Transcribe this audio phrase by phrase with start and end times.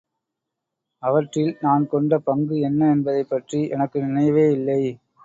[1.03, 4.81] அவற்றில் நான் கொண்ட பங்கு என்ன என்பதைப் பற்றி எனக்கு நினைவே இல்லை.